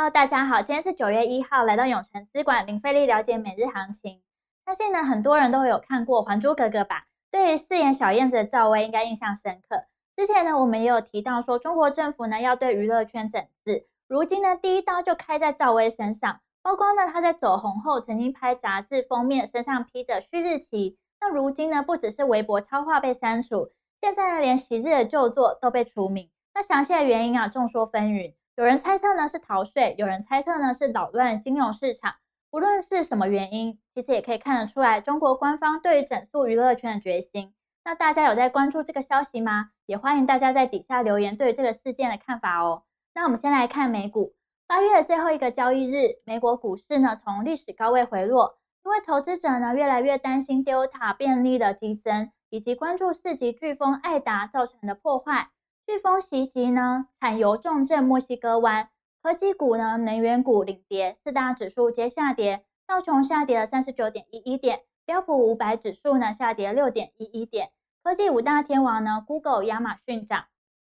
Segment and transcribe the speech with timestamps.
[0.00, 4.22] Hello，大家好，今天是九月一号，来到永城资管零费力了解每日行情。
[4.64, 7.04] 相信呢，很多人都有看过《还珠格格》吧？
[7.30, 9.84] 对于饰演小燕子的赵薇，应该印象深刻。
[10.16, 13.84] 之前呢，我们也有提到说，中国政府呢要对娱乐圈整治。
[14.08, 16.40] 如今呢，第一刀就开在赵薇身上。
[16.62, 20.96] 曝光呢，她在走红后，曾经拍杂志封面，身上披着旭日旗。
[21.20, 23.70] 那如今呢，不只是微博超话被删除，
[24.00, 26.30] 现在呢，连昔日的旧作都被除名。
[26.54, 28.32] 那详细的原因啊，众说纷纭。
[28.60, 32.16] 有人猜测呢是逃税，有人猜测呢是扰乱金融市场。
[32.50, 37.54] 无论是什么原因，其实也可以看得出来中国官方对于整肃娱乐圈的决心。
[37.86, 39.70] 那大家有在关注这个消息吗？
[39.86, 42.82] 也欢迎大家在底下留言对于这个事件的看法哦。
[43.14, 44.34] 那我们先来看美股，
[44.66, 55.48] 八月的最后一个交易日，美国股市呢从历史高位回落，因为投资者呢越来越担心 Delta 变异的激增，以及关注四级飓风艾达造成的破坏。
[55.90, 58.88] 飓风袭击呢，产油重镇墨西哥湾，
[59.20, 67.72] 科技股呢，能源股领跌，四大指数皆下跌，道琼下跌了三十九点一一点，标普五百指数呢下跌六点一一点。
[68.04, 70.44] 科技五大天王呢，Google、亚马逊涨，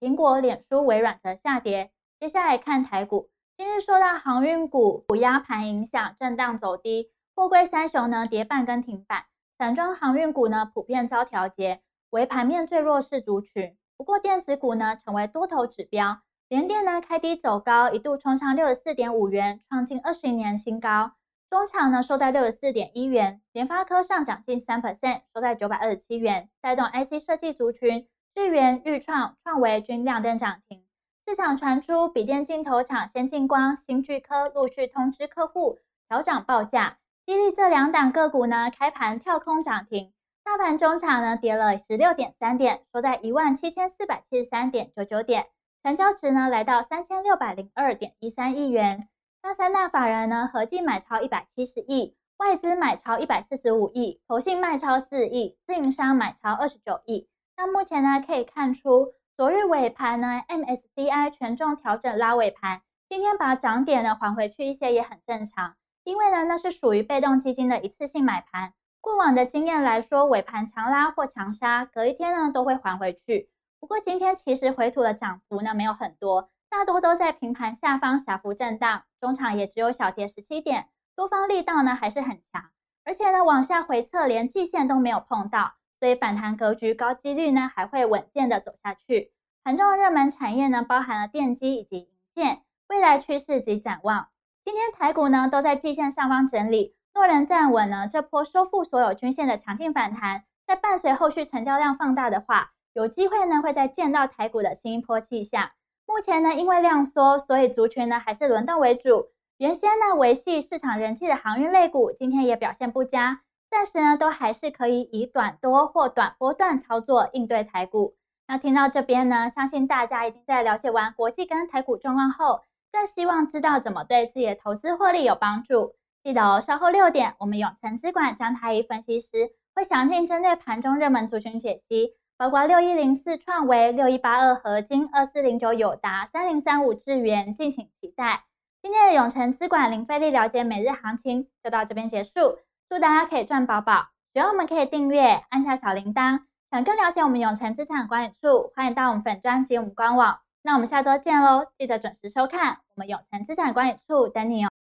[0.00, 1.92] 苹果、脸书、微软则下跌。
[2.18, 13.76] 接下来看台股，今日受到航运股补压盘影响，震荡走低，货柜三雄呢跌半根停板，散装航运股呢普遍遭调节，为盘面最弱势族群。
[14.00, 21.12] 不过电子股呢成为多头指标，联电呢开低走高，一度冲上六十四点五元，创近二十年新高。
[21.50, 23.42] 中场呢收在六十四点一元。
[23.52, 30.82] 联发科上涨近三%，收在九百二十七元，带动 IC 设计族群，智原、钰创、创维均亮灯涨停。
[31.26, 40.10] 市场传出笔电镜头厂先进光、新巨科陆续通知客户调涨报价，激励这两档个股呢开盘跳空涨停。
[40.42, 45.46] 大盘中场呢跌了十六点三点，收在一万七千四百七十三点九九点，
[45.82, 49.08] 成交值呢来到三千六百零二点一三亿元。
[49.42, 57.28] 那三大法人呢合计买超一百七十亿，外资买超一百四十五亿，投信卖超四亿，自营商买超二十九亿。
[57.56, 68.72] 那目前呢可以看出，昨日尾盘呢 MSCI 权重调整拉尾盘，今天把涨点呢还回去一些也很正常，因为呢那是属于被动基金的一次性买盘。
[69.00, 73.48] 过往的经验来说，尾盘强拉或强杀，隔一天呢都会还回去。
[73.78, 82.70] 不过今天其实回吐的涨幅呢没有很多，大多都在平盘下方小幅震荡，中场也只有小跌十七点，多方力道呢还是很强，
[83.04, 89.32] 而且呢往下回测连季线都没有碰到，所以反弹格局高几率呢还会稳健的走下去。
[89.64, 94.28] 盘中的热门产业呢包含了电机以及银建，未来趋势及展望。
[94.62, 96.94] 今天台股呢都在季线上方整理。
[97.12, 105.70] 若能站稳呢，这波收复所有均线的强劲反弹，再伴随后续成交量放大的话，有机会呢会再见到台股的新一波气象。
[106.06, 109.28] 目前呢，因为量缩，所以族群呢还是轮动为主。
[109.58, 118.14] 原先呢维系市场人气的航运类股，今天也表现不佳，暂时呢都还是可以以短多或短波段操作应对台股。
[118.48, 125.94] 那听到这边呢，相信大家已经在了解完国际跟台股状况后，更希望知道怎么对自己的投资获利有帮助。
[126.22, 129.28] 记得哦，稍后六点，我们永诚资管江太一分析师
[129.74, 138.44] 会详尽针对盘中热门族群解析，包括六一零四创维、六一八二合金、二四零九友达、三零三五智源，敬请期待。
[138.82, 142.58] 今天的永诚资管零费力了解每日行情就到这边结束，
[142.88, 144.08] 祝大家可以赚饱饱。
[144.32, 146.40] 喜欢我们可以订阅，按下小铃铛。
[146.70, 150.38] 想更了解我们永诚资产管理处，欢迎到我们粉专及我们官网。
[150.62, 154.70] 那我们下周见喽，记得准时收看，我们永诚资产管理处等你哦。